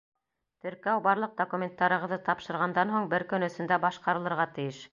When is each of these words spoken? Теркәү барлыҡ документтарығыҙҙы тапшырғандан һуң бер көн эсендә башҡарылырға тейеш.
Теркәү 0.67 1.01
барлыҡ 1.07 1.35
документтарығыҙҙы 1.41 2.19
тапшырғандан 2.29 2.95
һуң 2.95 3.07
бер 3.13 3.27
көн 3.35 3.49
эсендә 3.49 3.79
башҡарылырға 3.85 4.49
тейеш. 4.57 4.81